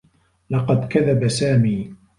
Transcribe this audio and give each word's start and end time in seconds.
لقد 0.49 0.85
كذب 0.87 1.27
سامي. 1.27 1.93